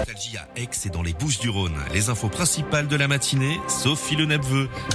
Nostalgie 0.00 0.38
à 0.38 0.48
Aix 0.56 0.88
dans 0.90 1.02
les 1.02 1.12
Bouches 1.12 1.40
du 1.40 1.50
Rhône. 1.50 1.76
Les 1.92 2.08
infos 2.08 2.30
principales 2.30 2.88
de 2.88 2.96
la 2.96 3.06
matinée, 3.06 3.60
Sophie 3.68 4.16
Le. 4.16 4.26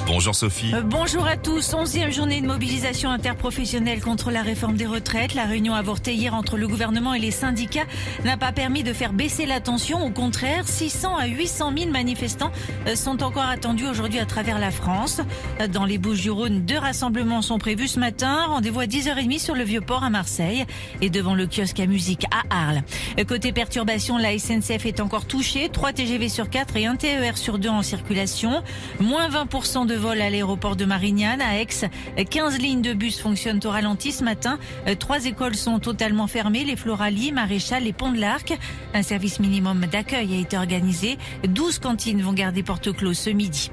Bonjour 0.07 0.33
Sophie. 0.33 0.73
Euh, 0.73 0.81
bonjour 0.81 1.27
à 1.27 1.37
tous. 1.37 1.75
Onzième 1.75 2.11
journée 2.11 2.41
de 2.41 2.47
mobilisation 2.47 3.11
interprofessionnelle 3.11 4.01
contre 4.01 4.31
la 4.31 4.41
réforme 4.41 4.77
des 4.77 4.87
retraites. 4.87 5.35
La 5.35 5.43
réunion 5.43 5.75
avortée 5.75 6.15
hier 6.15 6.33
entre 6.33 6.57
le 6.57 6.67
gouvernement 6.67 7.13
et 7.13 7.19
les 7.19 7.29
syndicats 7.29 7.85
n'a 8.23 8.35
pas 8.35 8.51
permis 8.51 8.81
de 8.81 8.93
faire 8.93 9.13
baisser 9.13 9.45
la 9.45 9.59
tension. 9.59 10.03
Au 10.03 10.09
contraire, 10.09 10.67
600 10.67 11.15
à 11.17 11.27
800 11.27 11.73
000 11.77 11.91
manifestants 11.91 12.51
euh, 12.87 12.95
sont 12.95 13.21
encore 13.21 13.45
attendus 13.45 13.85
aujourd'hui 13.85 14.19
à 14.19 14.25
travers 14.25 14.57
la 14.57 14.71
France. 14.71 15.21
Euh, 15.59 15.67
dans 15.67 15.85
les 15.85 15.99
Bouches 15.99 16.21
du 16.21 16.31
Rhône, 16.31 16.65
deux 16.65 16.79
rassemblements 16.79 17.43
sont 17.43 17.59
prévus 17.59 17.89
ce 17.89 17.99
matin. 17.99 18.45
Rendez-vous 18.47 18.79
à 18.79 18.85
10h30 18.85 19.37
sur 19.37 19.53
le 19.53 19.63
Vieux-Port 19.63 20.03
à 20.03 20.09
Marseille 20.09 20.65
et 21.01 21.11
devant 21.11 21.35
le 21.35 21.45
kiosque 21.45 21.79
à 21.79 21.85
musique 21.85 22.25
à 22.31 22.43
Arles. 22.49 22.81
Côté 23.27 23.51
perturbation, 23.51 24.17
la 24.17 24.37
SNCF 24.37 24.85
est 24.85 24.94
encore 24.99 25.25
touchée. 25.25 25.69
3 25.69 25.93
TGV 25.93 26.29
sur 26.29 26.49
4 26.49 26.77
et 26.77 26.85
1 26.85 26.95
TER 26.95 27.37
sur 27.37 27.59
2 27.59 27.69
en 27.69 27.81
circulation. 27.81 28.63
Moins 28.99 29.29
20% 29.29 29.85
de 29.85 29.95
vol 29.95 30.21
à 30.21 30.29
l'aéroport 30.29 30.75
de 30.75 30.85
Marignane. 30.85 31.41
À 31.41 31.59
Aix, 31.59 31.67
15 32.29 32.59
lignes 32.59 32.81
de 32.81 32.93
bus 32.93 33.19
fonctionnent 33.19 33.59
au 33.63 33.69
ralenti 33.69 34.11
ce 34.11 34.23
matin. 34.23 34.59
Trois 34.99 35.25
écoles 35.25 35.55
sont 35.55 35.79
totalement 35.79 36.27
fermées. 36.27 36.63
Les 36.63 36.75
Floralies, 36.75 37.31
Maréchal 37.31 37.87
et 37.87 37.93
Pont 37.93 38.11
de 38.11 38.19
l'Arc. 38.19 38.57
Un 38.93 39.03
service 39.03 39.39
minimum 39.39 39.85
d'accueil 39.85 40.33
a 40.33 40.39
été 40.39 40.57
organisé. 40.57 41.17
12 41.47 41.79
cantines 41.79 42.21
vont 42.21 42.33
garder 42.33 42.63
porte 42.63 42.91
close 42.93 43.17
ce 43.17 43.29
midi. 43.29 43.71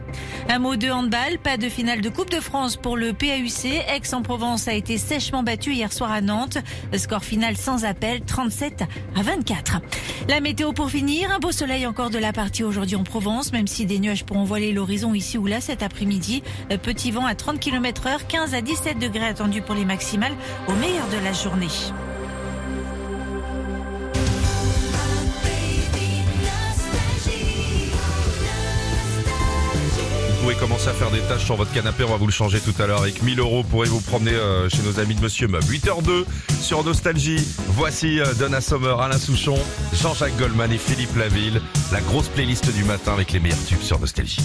Un 0.48 0.58
mot 0.58 0.76
de 0.76 0.90
handball. 0.90 1.38
Pas 1.42 1.56
de 1.56 1.68
finale 1.68 2.00
de 2.00 2.08
Coupe 2.08 2.30
de 2.30 2.40
France 2.40 2.76
pour 2.76 2.96
le 2.96 3.12
PAUC. 3.12 3.66
Aix-en-Provence 3.88 4.68
a 4.68 4.74
été 4.74 4.98
sèchement 4.98 5.42
battu 5.42 5.72
hier 5.72 5.92
soir 5.92 6.10
à 6.10 6.20
Nantes. 6.20 6.58
Score 6.96 7.24
final 7.24 7.56
sans 7.56 7.84
appel, 7.84 8.22
37 8.22 8.84
à 9.16 9.22
24. 9.22 9.80
La 10.28 10.40
météo 10.40 10.72
pour 10.72 10.90
finir, 10.90 11.30
un 11.30 11.38
beau 11.38 11.52
soleil 11.52 11.86
encore 11.86 12.10
de 12.10 12.18
la 12.18 12.32
partie 12.32 12.64
aujourd'hui 12.64 12.96
en 12.96 13.04
Provence, 13.04 13.52
même 13.52 13.66
si 13.66 13.86
des 13.86 13.98
nuages 13.98 14.24
pourront 14.24 14.44
voiler 14.44 14.72
l'horizon 14.72 15.14
ici 15.14 15.38
ou 15.38 15.46
là 15.46 15.60
cet 15.60 15.82
après-midi. 15.82 16.42
Petit 16.82 17.10
vent 17.10 17.26
à 17.26 17.34
30 17.34 17.60
km 17.60 18.06
heure, 18.06 18.26
15 18.26 18.54
à 18.54 18.60
17 18.60 18.98
degrés 18.98 19.26
attendus 19.26 19.62
pour 19.62 19.74
les 19.74 19.84
maximales 19.84 20.34
au 20.68 20.72
meilleur 20.72 21.08
de 21.08 21.24
la 21.24 21.32
journée. 21.32 21.68
Commencer 30.62 30.90
à 30.90 30.92
faire 30.92 31.10
des 31.10 31.18
tâches 31.22 31.44
sur 31.44 31.56
votre 31.56 31.72
canapé, 31.72 32.04
on 32.04 32.10
va 32.10 32.16
vous 32.18 32.26
le 32.26 32.32
changer 32.32 32.60
tout 32.60 32.80
à 32.80 32.86
l'heure. 32.86 33.00
Avec 33.00 33.20
1000 33.20 33.40
euros, 33.40 33.64
pourrez 33.64 33.88
vous 33.88 34.00
promener 34.00 34.30
euh, 34.30 34.68
chez 34.68 34.80
nos 34.84 35.00
amis 35.00 35.16
de 35.16 35.20
Monsieur 35.20 35.48
Meuble? 35.48 35.66
8h02 35.66 36.24
sur 36.60 36.84
Nostalgie. 36.84 37.44
Voici 37.70 38.20
euh, 38.20 38.32
Donna 38.34 38.60
Sommer, 38.60 38.94
Alain 39.00 39.18
Souchon, 39.18 39.58
Jean-Jacques 39.92 40.36
Goldman 40.38 40.70
et 40.70 40.78
Philippe 40.78 41.16
Laville. 41.16 41.60
La 41.90 42.00
grosse 42.00 42.28
playlist 42.28 42.72
du 42.72 42.84
matin 42.84 43.12
avec 43.12 43.32
les 43.32 43.40
meilleurs 43.40 43.64
tubes 43.66 43.82
sur 43.82 43.98
Nostalgie. 43.98 44.38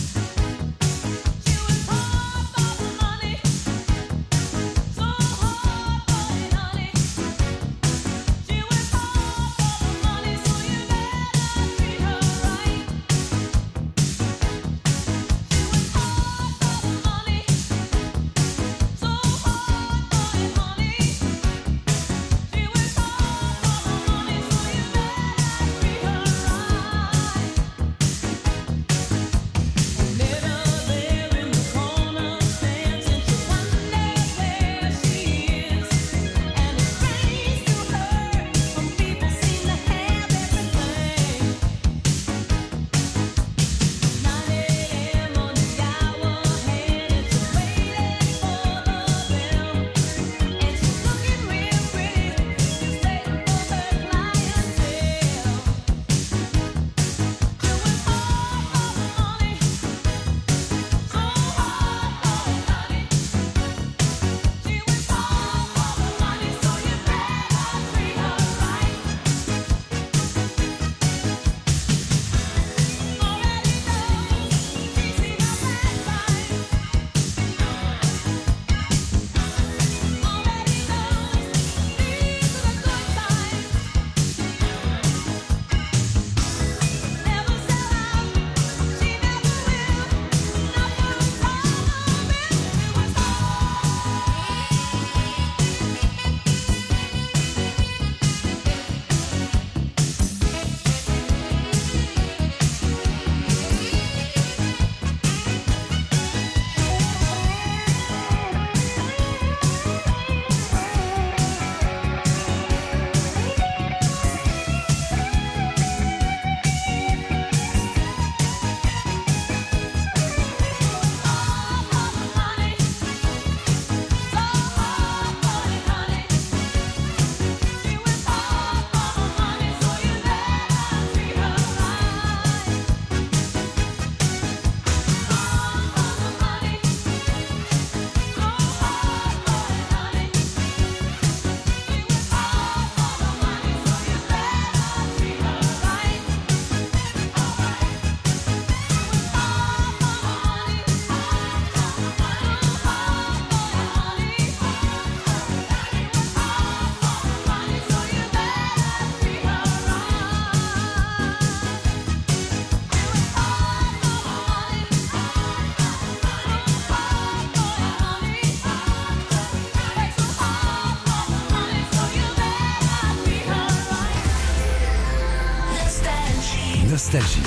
Nostalgie. 176.90 177.42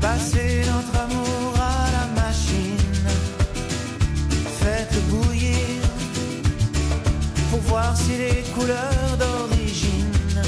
Passez 0.00 0.62
notre 0.66 1.00
amour 1.04 1.54
à 1.56 1.90
la 1.90 2.22
machine. 2.22 3.08
Faites 4.60 4.98
bouillir 5.08 5.56
pour 7.50 7.60
voir 7.60 7.96
si 7.96 8.18
les 8.18 8.42
couleurs 8.54 9.16
d'origine 9.18 10.42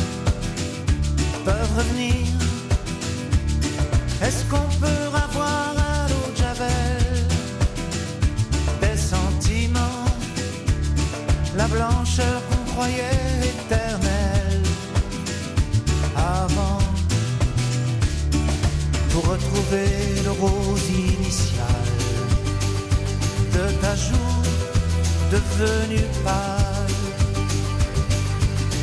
peuvent 1.46 1.78
revenir. 1.78 2.26
Est-ce 4.22 4.44
qu'on 4.50 4.63
blancheur 11.68 12.42
qu'on 12.48 12.72
croyait 12.72 13.40
éternelle. 13.42 14.62
Avant 16.16 16.78
pour 19.10 19.24
retrouver 19.32 19.88
le 20.24 20.30
rose 20.32 20.88
initial 20.90 21.84
de 23.52 23.64
ta 23.80 23.94
joue 23.94 24.42
devenu 25.30 26.00
pâle, 26.24 26.96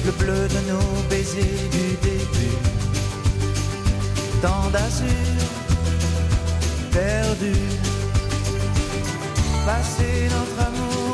le 0.05 0.11
bleu 0.11 0.47
de 0.47 0.71
nos 0.71 1.09
baisers 1.09 1.69
du 1.71 1.87
début, 2.07 2.57
tant 4.41 4.69
d'azur 4.71 5.41
perdu, 6.91 7.53
passer 9.65 10.29
notre 10.35 10.67
amour 10.67 11.10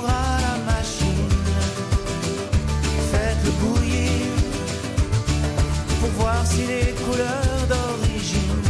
si 6.50 6.66
les 6.66 6.94
couleurs 7.04 7.64
d'origine 7.72 8.62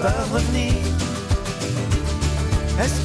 peuvent 0.00 0.32
revenir. 0.32 0.72
Est-ce 2.80 3.00